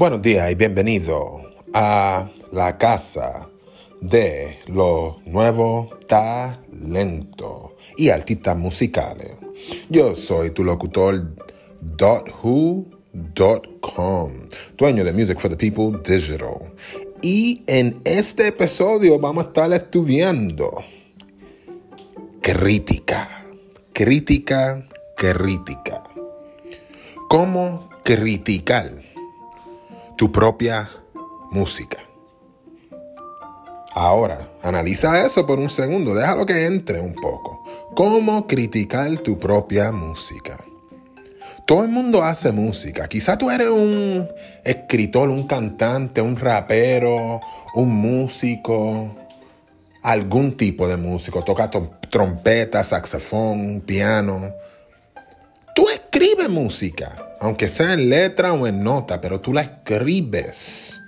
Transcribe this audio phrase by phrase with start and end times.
[0.00, 1.42] Buenos días y bienvenido
[1.74, 3.50] a la casa
[4.00, 9.32] de los nuevos talentos y artistas musicales.
[9.90, 11.34] Yo soy tu locutor
[12.42, 12.88] .who.com,
[14.78, 16.72] dueño de Music for the People Digital.
[17.20, 20.82] Y en este episodio vamos a estar estudiando
[22.40, 23.44] crítica,
[23.92, 24.82] crítica,
[25.14, 26.02] crítica.
[27.28, 28.94] ¿Cómo criticar
[30.20, 30.90] tu propia
[31.50, 31.96] música?
[33.94, 37.64] Ahora, analiza eso por un segundo, déjalo que entre un poco.
[37.96, 40.62] ¿Cómo criticar tu propia música?
[41.66, 43.08] Todo el mundo hace música.
[43.08, 44.28] Quizá tú eres un
[44.62, 47.40] escritor, un cantante, un rapero,
[47.74, 49.16] un músico,
[50.02, 51.42] algún tipo de músico.
[51.42, 51.70] Toca
[52.10, 54.52] trompeta, saxofón, piano.
[55.74, 61.00] Tú escribes música, aunque sea en letra o en nota, pero tú la escribes.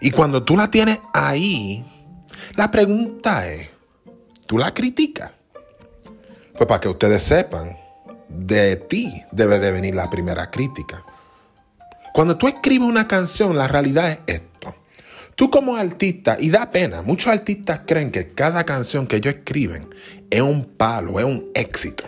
[0.00, 1.84] Y cuando tú la tienes ahí,
[2.54, 3.68] la pregunta es,
[4.46, 5.32] ¿tú la criticas?
[6.56, 7.74] Pues para que ustedes sepan,
[8.28, 11.02] de ti debe de venir la primera crítica.
[12.12, 14.74] Cuando tú escribes una canción, la realidad es esto.
[15.36, 19.88] Tú como artista, y da pena, muchos artistas creen que cada canción que ellos escriben
[20.28, 22.04] es un palo, es un éxito.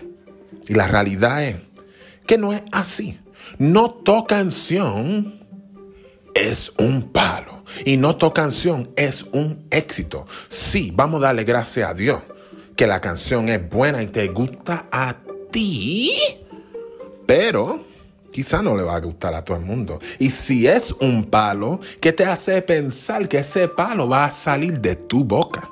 [0.68, 1.56] Y la realidad es
[2.30, 3.18] que no es así.
[3.58, 5.34] No toda canción
[6.32, 7.64] es un palo.
[7.84, 10.28] Y no toda canción es un éxito.
[10.48, 12.22] Sí, vamos a darle gracias a Dios
[12.76, 15.16] que la canción es buena y te gusta a
[15.50, 16.12] ti,
[17.26, 17.80] pero
[18.30, 19.98] quizá no le va a gustar a todo el mundo.
[20.20, 24.80] Y si es un palo, ¿qué te hace pensar que ese palo va a salir
[24.80, 25.68] de tu boca?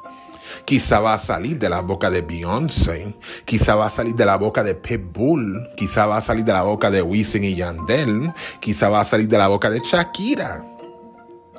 [0.69, 3.15] Quizá va a salir de la boca de Beyoncé,
[3.47, 6.61] quizá va a salir de la boca de Pitbull, quizá va a salir de la
[6.61, 10.63] boca de Wisin y Yandel, quizá va a salir de la boca de Shakira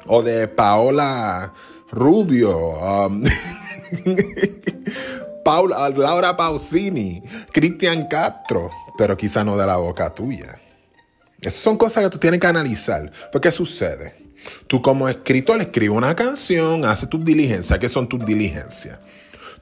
[0.05, 1.51] o de Paola
[1.91, 2.55] Rubio.
[2.55, 3.23] Um,
[5.43, 10.55] Paula, Laura Pausini, Cristian Castro, pero quizá no de la boca tuya.
[11.41, 13.11] Esas son cosas que tú tienes que analizar.
[13.31, 14.13] ¿Por qué sucede?
[14.67, 17.79] Tú como escritor escribes una canción, haces tus diligencias.
[17.79, 18.99] ¿Qué son tus diligencias?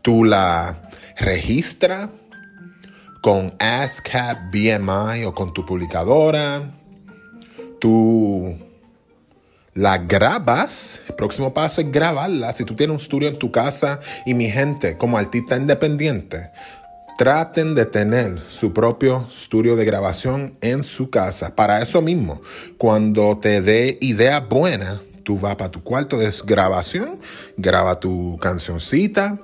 [0.01, 2.09] Tú la registras
[3.21, 6.69] con ASCAP BMI o con tu publicadora.
[7.79, 8.57] Tú
[9.73, 11.03] la grabas.
[11.07, 12.51] El próximo paso es grabarla.
[12.51, 16.51] Si tú tienes un estudio en tu casa y mi gente, como artista independiente,
[17.17, 21.55] traten de tener su propio estudio de grabación en su casa.
[21.55, 22.41] Para eso mismo,
[22.77, 27.19] cuando te dé idea buena, tú vas para tu cuarto de grabación,
[27.57, 29.39] graba tu cancioncita.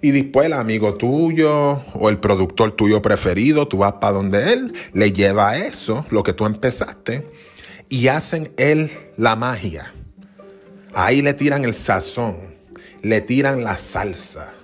[0.00, 4.74] Y después el amigo tuyo o el productor tuyo preferido, tú vas para donde él,
[4.92, 7.28] le lleva eso, lo que tú empezaste,
[7.88, 9.92] y hacen él la magia.
[10.92, 12.36] Ahí le tiran el sazón,
[13.00, 14.54] le tiran la salsa,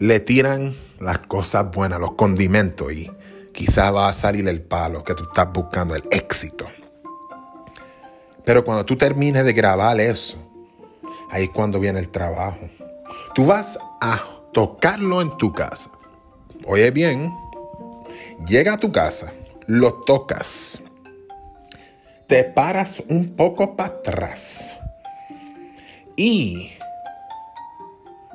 [0.00, 3.10] le tiran las cosas buenas, los condimentos y
[3.52, 6.66] quizá va a salir el palo que tú estás buscando, el éxito.
[8.44, 10.38] Pero cuando tú termines de grabar eso,
[11.30, 12.58] ahí es cuando viene el trabajo.
[13.34, 15.90] Tú vas a tocarlo en tu casa.
[16.66, 17.30] Oye bien,
[18.46, 19.34] llega a tu casa,
[19.66, 20.80] lo tocas,
[22.26, 24.78] te paras un poco para atrás
[26.16, 26.70] y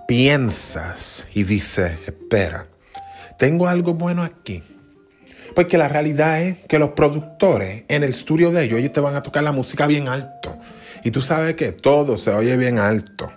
[0.07, 2.67] piensas y dices, espera,
[3.37, 4.63] tengo algo bueno aquí.
[5.55, 9.15] Porque la realidad es que los productores en el estudio de ellos, ellos te van
[9.15, 10.57] a tocar la música bien alto.
[11.03, 13.31] Y tú sabes que todo se oye bien alto.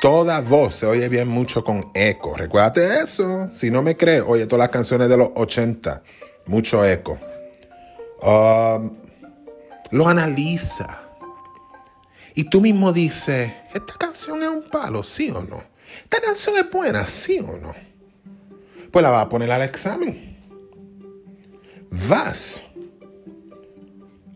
[0.00, 2.36] Toda voz se oye bien mucho con eco.
[2.36, 3.48] Recuérdate eso.
[3.54, 6.02] Si no me crees, oye todas las canciones de los 80.
[6.46, 7.18] Mucho eco.
[8.22, 8.96] Um,
[9.90, 11.00] lo analiza.
[12.34, 15.75] Y tú mismo dices, ¿esta canción es un palo, sí o no?
[16.04, 17.74] ¿Esta canción es buena, sí o no?
[18.90, 20.36] Pues la vas a poner al examen.
[22.08, 22.64] Vas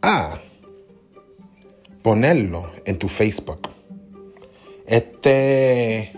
[0.02, 0.40] a
[2.02, 3.68] ponerlo en tu Facebook.
[4.86, 6.12] Este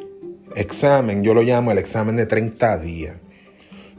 [0.57, 3.19] examen, yo lo llamo el examen de 30 días.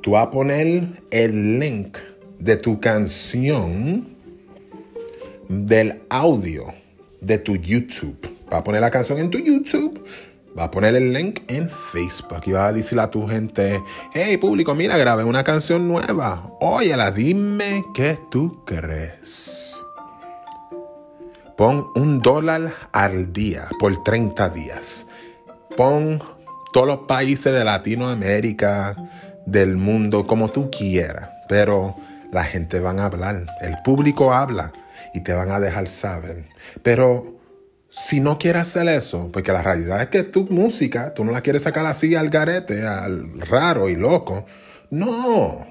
[0.01, 1.97] Tú vas a poner el link
[2.39, 4.07] de tu canción
[5.47, 6.73] del audio
[7.21, 8.17] de tu YouTube.
[8.51, 10.03] Va a poner la canción en tu YouTube.
[10.57, 13.81] Va a poner el link en Facebook y va a decirle a tu gente,
[14.13, 16.51] hey público, mira, grabé una canción nueva.
[16.59, 19.79] Óyela, dime qué tú crees.
[21.57, 25.07] Pon un dólar al día por 30 días.
[25.75, 26.21] Pon
[26.71, 28.95] todos los países de Latinoamérica,
[29.45, 31.29] del mundo, como tú quieras.
[31.49, 31.95] Pero
[32.31, 33.47] la gente va a hablar.
[33.61, 34.71] El público habla.
[35.15, 36.45] y te van a dejar saber.
[36.81, 37.35] Pero
[37.95, 41.41] si no quieres hacer eso, porque la realidad es que tu música, tú no la
[41.41, 44.47] quieres sacar así al garete, al raro y loco.
[44.89, 45.67] No.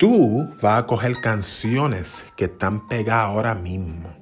[0.00, 4.12] Tú vas a coger canciones que están pegadas ahora mismo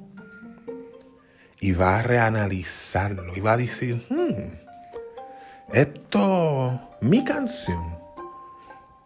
[1.58, 7.96] y vas a reanalizarlo y vas a decir, hmm, esto, mi canción,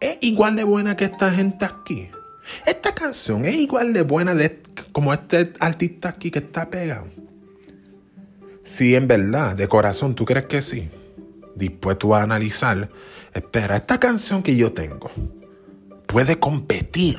[0.01, 2.11] es igual de buena que esta gente aquí.
[2.65, 4.61] Esta canción es igual de buena de,
[4.91, 7.07] como este artista aquí que está pegado.
[8.63, 10.89] Si en verdad, de corazón, tú crees que sí,
[11.83, 12.89] vas a analizar,
[13.33, 15.11] espera, esta canción que yo tengo
[16.07, 17.17] puede competir,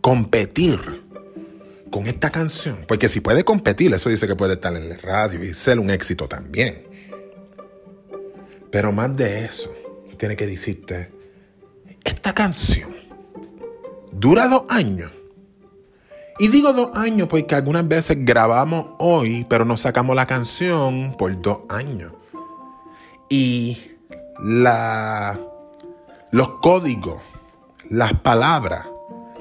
[0.00, 0.80] competir
[1.90, 2.78] con esta canción.
[2.88, 5.90] Porque si puede competir, eso dice que puede estar en la radio y ser un
[5.90, 6.86] éxito también.
[8.70, 9.72] Pero más de eso,
[10.10, 11.12] tú tienes que decirte,
[12.04, 12.91] esta canción
[14.12, 15.10] dura dos años.
[16.38, 21.40] Y digo dos años porque algunas veces grabamos hoy, pero no sacamos la canción por
[21.40, 22.12] dos años.
[23.28, 23.78] Y
[24.40, 25.38] la,
[26.30, 27.20] los códigos,
[27.88, 28.86] las palabras,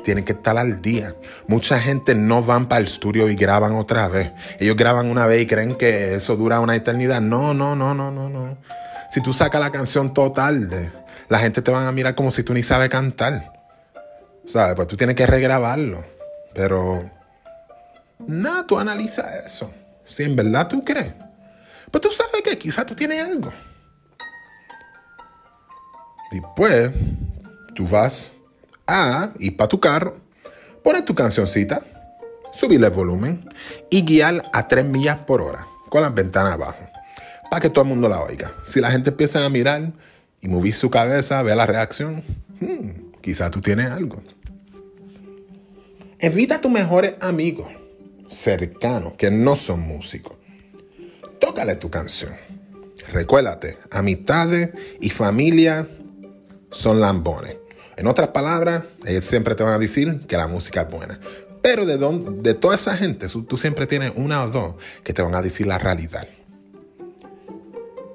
[0.03, 1.15] tienen que estar al día.
[1.47, 4.31] Mucha gente no van para el estudio y graban otra vez.
[4.59, 7.21] Ellos graban una vez y creen que eso dura una eternidad.
[7.21, 8.57] No, no, no, no, no, no.
[9.09, 10.91] Si tú sacas la canción total,
[11.29, 13.60] la gente te van a mirar como si tú ni sabes cantar.
[14.45, 14.75] ¿Sabes?
[14.75, 16.03] Pues tú tienes que regrabarlo.
[16.53, 17.09] Pero,
[18.19, 19.71] nada, tú analiza eso.
[20.05, 21.13] Si en verdad tú crees.
[21.89, 23.51] Pues tú sabes que quizás tú tienes algo.
[26.31, 26.91] Después,
[27.75, 28.31] tú vas
[28.87, 30.17] a ir para tu carro,
[30.81, 31.81] poner tu cancioncita,
[32.53, 33.49] subirle el volumen
[33.89, 36.91] y guiar a 3 millas por hora con las ventanas abajo
[37.51, 38.53] para que todo el mundo la oiga.
[38.63, 39.91] Si la gente empieza a mirar
[40.39, 42.23] y mover su cabeza, ver la reacción,
[42.61, 44.21] hmm, quizás tú tienes algo.
[46.19, 47.67] Evita a tus mejores amigos
[48.29, 50.37] cercanos que no son músicos.
[51.39, 52.33] Tócale tu canción.
[53.11, 55.87] Recuérdate, amistades y familia
[56.69, 57.57] son lambones.
[57.97, 61.19] En otras palabras, ellos siempre te van a decir que la música es buena.
[61.61, 65.35] Pero de, de toda esa gente, tú siempre tienes una o dos que te van
[65.35, 66.27] a decir la realidad.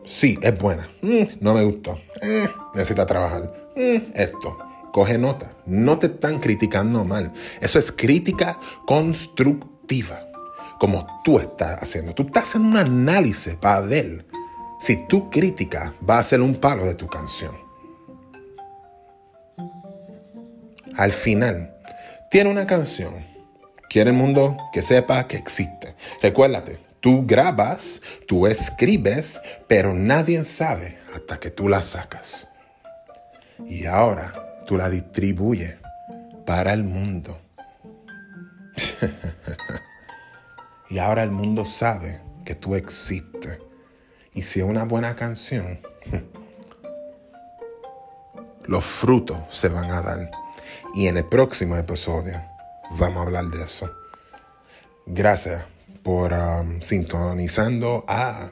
[0.04, 0.88] Sí, es buena.
[1.02, 2.00] Mm, no me gustó.
[2.22, 3.52] Eh, necesita trabajar.
[3.76, 4.65] Mm, esto.
[4.96, 5.52] Coge nota.
[5.66, 7.30] No te están criticando mal.
[7.60, 10.24] Eso es crítica constructiva.
[10.80, 12.14] Como tú estás haciendo.
[12.14, 14.24] Tú estás haciendo un análisis para ver
[14.80, 17.54] si tu crítica va a ser un palo de tu canción.
[20.96, 21.76] al final,
[22.30, 23.12] tiene una canción.
[23.90, 25.94] Quiere el mundo que sepa que existe.
[26.22, 32.48] Recuérdate, tú grabas, tú escribes, pero nadie sabe hasta que tú la sacas.
[33.68, 35.76] Y ahora tú la distribuyes
[36.44, 37.38] para el mundo.
[40.90, 43.58] y ahora el mundo sabe que tú existes.
[44.34, 45.78] Y si es una buena canción,
[48.64, 50.30] los frutos se van a dar.
[50.94, 52.40] Y en el próximo episodio
[52.98, 53.90] vamos a hablar de eso.
[55.06, 55.64] Gracias
[56.02, 58.50] por um, sintonizando a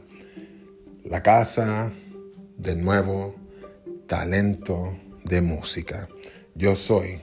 [1.05, 1.91] la casa
[2.57, 3.35] del nuevo
[4.07, 6.09] talento de música.
[6.55, 7.21] Yo soy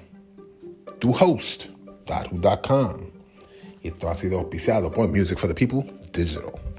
[1.00, 1.66] tu host,
[2.06, 3.12] Daru.com.
[3.82, 6.71] Y esto ha sido auspiciado por Music for the People Digital.